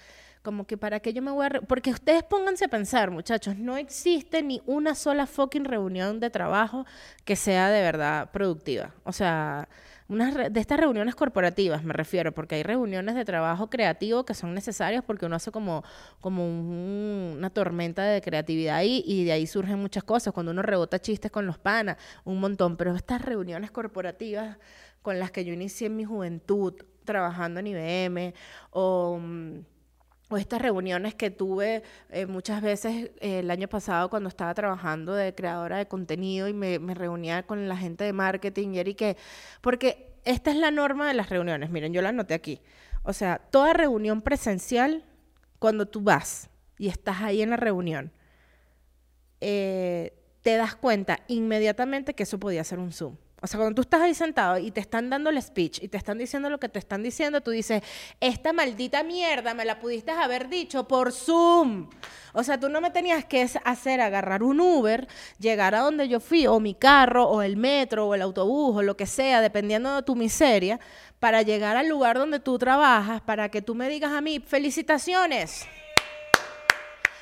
[0.42, 1.50] como que para qué yo me voy a...
[1.62, 6.86] Porque ustedes pónganse a pensar, muchachos, no existe ni una sola fucking reunión de trabajo
[7.26, 8.94] que sea de verdad productiva.
[9.04, 9.68] O sea,
[10.10, 14.54] unas de estas reuniones corporativas me refiero, porque hay reuniones de trabajo creativo que son
[14.54, 15.84] necesarias porque uno hace como,
[16.22, 20.34] como un, una tormenta de creatividad ahí y de ahí surgen muchas cosas.
[20.34, 22.78] Cuando uno rebota chistes con los panas, un montón.
[22.78, 24.58] Pero estas reuniones corporativas
[25.02, 28.34] con las que yo inicié en mi juventud, trabajando en IBM
[28.72, 29.20] o
[30.30, 35.14] o estas reuniones que tuve eh, muchas veces eh, el año pasado cuando estaba trabajando
[35.14, 39.18] de creadora de contenido y me, reunía con la gente de marketing y que,
[39.62, 42.62] porque esta es la norma de las reuniones, miren, yo la anoté aquí.
[43.04, 45.06] O sea, toda reunión presencial,
[45.60, 48.12] cuando tú vas y estás ahí en la reunión,
[49.40, 53.16] eh, te das cuenta inmediatamente que eso podía ser un Zoom.
[53.40, 55.98] O sea, cuando tú estás ahí sentado y te están dando el speech y te
[55.98, 57.84] están diciendo lo que te están diciendo, tú dices,
[58.20, 61.88] esta maldita mierda me la pudiste haber dicho por Zoom.
[62.34, 66.20] O sea, tú no me tenías que hacer agarrar un Uber, llegar a donde yo
[66.20, 69.96] fui, o mi carro, o el metro, o el autobús, o lo que sea, dependiendo
[69.96, 70.80] de tu miseria,
[71.20, 75.68] para llegar al lugar donde tú trabajas, para que tú me digas a mí, felicitaciones.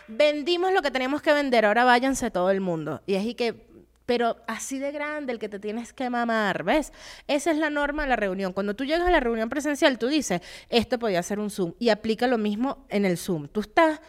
[0.08, 3.01] Vendimos lo que tenemos que vender, ahora váyanse todo el mundo.
[3.06, 3.75] Y es que
[4.06, 6.94] pero así de grande el que te tienes que mamar, ¿ves?
[7.28, 8.54] Esa es la norma de la reunión.
[8.54, 11.89] Cuando tú llegas a la reunión presencial, tú dices, esto podía ser un Zoom y
[11.89, 13.48] aplica lo mismo en el Zoom.
[13.48, 14.00] Tú estás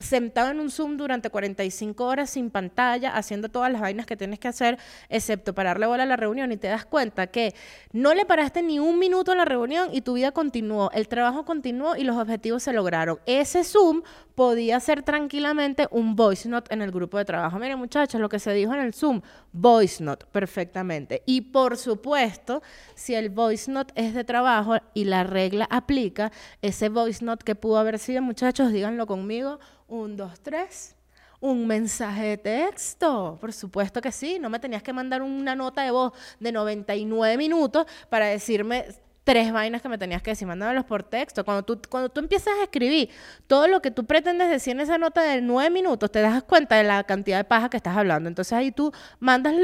[0.00, 4.38] sentado en un Zoom durante 45 horas sin pantalla, haciendo todas las vainas que tienes
[4.38, 7.54] que hacer, excepto pararle bola a la reunión y te das cuenta que
[7.92, 11.44] no le paraste ni un minuto a la reunión y tu vida continuó, el trabajo
[11.44, 13.18] continuó y los objetivos se lograron.
[13.26, 14.02] Ese Zoom
[14.36, 17.58] podía ser tranquilamente un voice note en el grupo de trabajo.
[17.58, 21.24] Miren muchachos, lo que se dijo en el Zoom, voice note, perfectamente.
[21.26, 22.62] Y por supuesto,
[22.94, 26.30] si el voice note es de trabajo y la regla aplica,
[26.62, 29.58] ese voice note que pudo haber sido, muchachos, díganlo conmigo,
[29.88, 30.94] un, dos, tres.
[31.40, 35.82] Un mensaje de texto, por supuesto que sí, no me tenías que mandar una nota
[35.82, 38.86] de voz de 99 minutos para decirme
[39.28, 41.44] tres vainas que me tenías que decir, mándamelos por texto.
[41.44, 43.10] Cuando tú, cuando tú empiezas a escribir
[43.46, 46.76] todo lo que tú pretendes decir en esa nota de nueve minutos, te das cuenta
[46.76, 48.28] de la cantidad de paja que estás hablando.
[48.28, 49.54] Entonces ahí tú mandas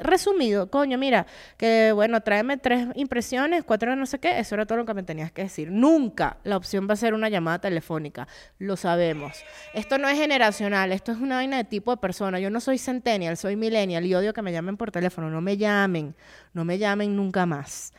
[0.00, 4.78] resumido, coño, mira, que bueno, tráeme tres impresiones, cuatro no sé qué, eso era todo
[4.78, 5.70] lo que me tenías que decir.
[5.70, 8.28] Nunca la opción va a ser una llamada telefónica,
[8.58, 9.42] lo sabemos.
[9.74, 12.38] Esto no es generacional, esto es una vaina de tipo de persona.
[12.40, 15.56] Yo no soy centennial, soy millennial y odio que me llamen por teléfono, no me
[15.56, 16.14] llamen,
[16.52, 17.92] no me llamen nunca más.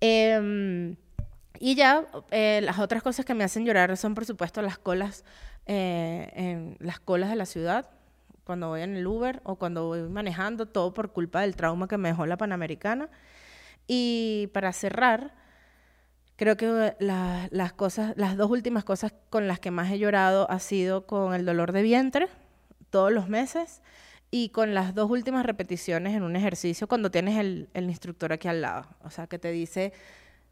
[0.00, 0.96] Em,
[1.58, 5.24] y ya, eh, las otras cosas que me hacen llorar son, por supuesto, las colas
[5.68, 7.90] eh, en las colas de la ciudad,
[8.46, 11.98] cuando voy en el Uber o cuando voy manejando, todo por culpa del trauma que
[11.98, 13.10] me dejó la Panamericana.
[13.88, 15.34] Y para cerrar,
[16.36, 20.60] creo que las cosas, las dos últimas cosas con las que más he llorado ha
[20.60, 22.28] sido con el dolor de vientre
[22.90, 23.82] todos los meses
[24.30, 28.62] y con las dos últimas repeticiones en un ejercicio cuando tienes el, instructor aquí al
[28.62, 28.86] lado.
[29.02, 29.92] O sea, que te dice,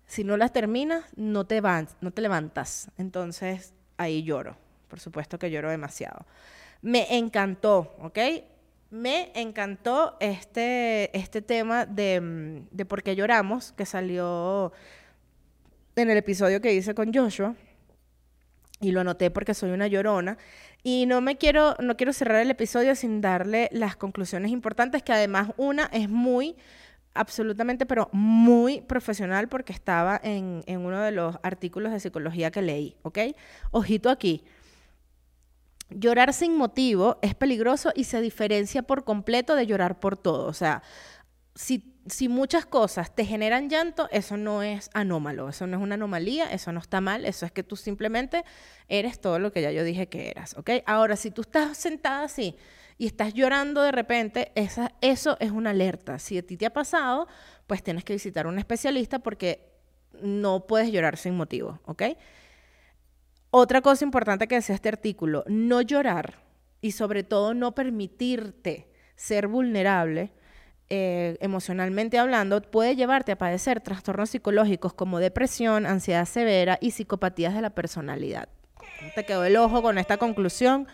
[0.06, 2.90] si no las terminas, no te, van, no te levantas.
[2.98, 4.56] Entonces, ahí lloro.
[4.88, 6.26] Por supuesto que lloro demasiado.
[6.84, 8.18] Me encantó, ¿ok?
[8.90, 14.70] Me encantó este, este tema de, de por qué lloramos, que salió
[15.96, 17.54] en el episodio que hice con Joshua.
[18.82, 20.36] Y lo anoté porque soy una llorona.
[20.82, 25.14] Y no me quiero, no quiero cerrar el episodio sin darle las conclusiones importantes, que
[25.14, 26.54] además una es muy,
[27.14, 32.60] absolutamente, pero muy profesional porque estaba en, en uno de los artículos de psicología que
[32.60, 33.20] leí, ¿ok?
[33.70, 34.44] Ojito aquí.
[35.94, 40.46] Llorar sin motivo es peligroso y se diferencia por completo de llorar por todo.
[40.46, 40.82] O sea,
[41.54, 45.94] si si muchas cosas te generan llanto, eso no es anómalo, eso no es una
[45.94, 48.44] anomalía, eso no está mal, eso es que tú simplemente
[48.88, 50.70] eres todo lo que ya yo dije que eras, ¿ok?
[50.86, 52.56] Ahora, si tú estás sentada así
[52.98, 56.18] y estás llorando de repente, esa, eso es una alerta.
[56.18, 57.26] Si a ti te ha pasado,
[57.66, 59.72] pues tienes que visitar a un especialista porque
[60.20, 62.02] no puedes llorar sin motivo, ¿ok?
[63.56, 66.40] Otra cosa importante que decía este artículo, no llorar
[66.80, 70.32] y sobre todo no permitirte ser vulnerable
[70.88, 77.54] eh, emocionalmente hablando, puede llevarte a padecer trastornos psicológicos como depresión, ansiedad severa y psicopatías
[77.54, 78.48] de la personalidad.
[79.14, 80.88] Te quedó el ojo con esta conclusión.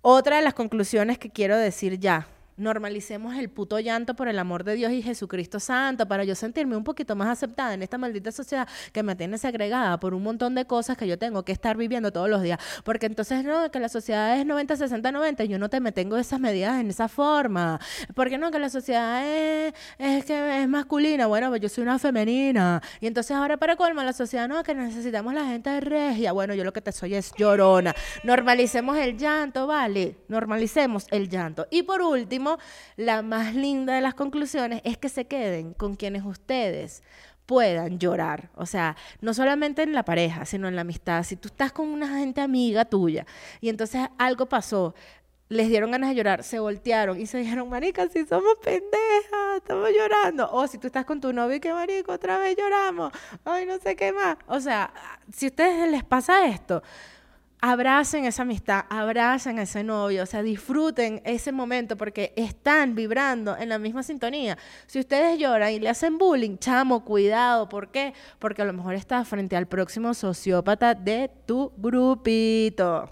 [0.00, 2.26] Otra de las conclusiones que quiero decir ya,
[2.58, 6.76] normalicemos el puto llanto por el amor de Dios y Jesucristo Santo para yo sentirme
[6.76, 10.54] un poquito más aceptada en esta maldita sociedad que me tiene segregada por un montón
[10.54, 12.58] de cosas que yo tengo que estar viviendo todos los días.
[12.84, 15.92] Porque entonces no, que la sociedad es 90, 60, 90 y yo no te me
[15.92, 17.80] tengo esas medidas en esa forma.
[18.14, 21.26] Porque no, que la sociedad es, es que es masculina.
[21.26, 22.82] Bueno, pues yo soy una femenina.
[23.00, 26.32] Y entonces ahora para colmo la sociedad no, que necesitamos la gente de regia.
[26.32, 27.94] Bueno, yo lo que te soy es llorona.
[28.24, 30.16] Normalicemos el llanto, ¿vale?
[30.28, 31.66] Normalicemos el llanto.
[31.70, 32.47] Y por último,
[32.96, 37.02] la más linda de las conclusiones es que se queden con quienes ustedes
[37.48, 38.50] puedan llorar.
[38.56, 41.22] O sea, no solamente en la pareja, sino en la amistad.
[41.24, 43.26] Si tú estás con una gente amiga tuya
[43.60, 44.94] y entonces algo pasó,
[45.48, 49.88] les dieron ganas de llorar, se voltearon y se dijeron, marica, si somos pendejas, estamos
[49.96, 50.50] llorando.
[50.52, 53.12] O si tú estás con tu novio y que marico, otra vez lloramos,
[53.44, 54.36] ay, no sé qué más.
[54.46, 54.92] O sea,
[55.32, 56.82] si a ustedes les pasa esto,
[57.60, 63.68] abracen esa amistad, abracen ese novio, o sea, disfruten ese momento porque están vibrando en
[63.68, 64.56] la misma sintonía.
[64.86, 68.14] Si ustedes lloran y le hacen bullying, chamo, cuidado, ¿por qué?
[68.38, 73.10] Porque a lo mejor estás frente al próximo sociópata de tu grupito.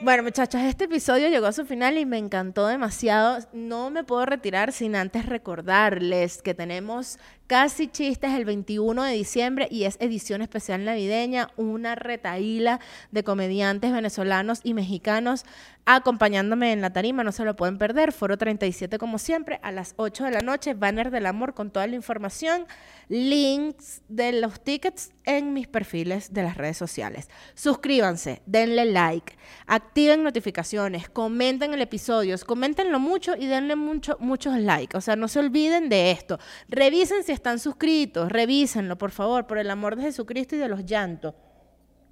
[0.00, 3.38] Bueno, muchachos, este episodio llegó a su final y me encantó demasiado.
[3.52, 9.68] No me puedo retirar sin antes recordarles que tenemos Casi Chistes el 21 de diciembre
[9.70, 12.80] y es edición especial navideña, una retaíla
[13.10, 15.44] de comediantes venezolanos y mexicanos
[15.86, 19.92] acompañándome en la tarima, no se lo pueden perder, Foro 37 como siempre, a las
[19.96, 22.66] 8 de la noche, banner del amor con toda la información,
[23.08, 27.28] links de los tickets en mis perfiles de las redes sociales.
[27.54, 29.36] Suscríbanse, denle like,
[29.66, 35.28] activen notificaciones, comenten el episodio, coméntenlo mucho y denle mucho, muchos likes, o sea, no
[35.28, 36.38] se olviden de esto,
[36.68, 40.84] revisen si están suscritos, revísenlo, por favor, por el amor de Jesucristo y de los
[40.86, 41.34] llantos.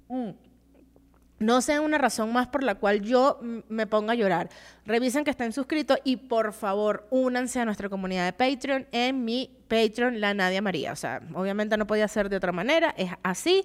[0.09, 0.29] Mm.
[1.39, 4.49] No sea una razón más por la cual yo me ponga a llorar.
[4.85, 9.49] Revisen que estén suscritos y por favor únanse a nuestra comunidad de Patreon en mi
[9.67, 10.93] Patreon, la Nadia María.
[10.93, 13.63] O sea, obviamente no podía ser de otra manera, es así.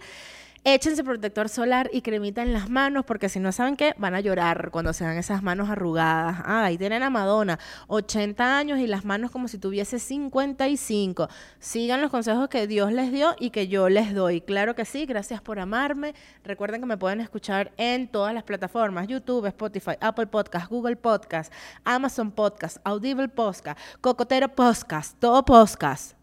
[0.65, 4.21] Échense protector solar y cremita en las manos, porque si no saben qué, van a
[4.21, 6.43] llorar cuando se dan esas manos arrugadas.
[6.45, 11.29] Ah, ahí tienen a Madonna, 80 años y las manos como si tuviese 55.
[11.59, 14.41] Sigan los consejos que Dios les dio y que yo les doy.
[14.41, 16.15] Claro que sí, gracias por amarme.
[16.45, 21.53] Recuerden que me pueden escuchar en todas las plataformas, YouTube, Spotify, Apple Podcast, Google Podcast,
[21.85, 26.15] Amazon Podcast, Audible Podcast, Cocotero Podcast, todo podcast.